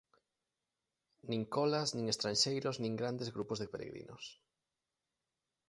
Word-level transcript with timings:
Nin 1.29 1.43
colas, 1.55 1.89
nin 1.95 2.05
estranxeiros 2.13 2.77
nin 2.83 2.93
grandes 3.01 3.29
grupos 3.35 3.59
de 3.59 3.71
peregrinos. 3.73 4.23